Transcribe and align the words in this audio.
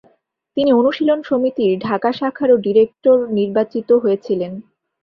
তিনি 0.57 0.69
অনুশীলন 0.73 1.19
সমিতির 1.29 1.71
ঢাকা 1.79 2.09
শাখারও 2.19 2.55
ডিরেক্টর 2.57 3.17
নির্বাচিত 3.37 3.89
হয়েছিলেন। 4.03 4.53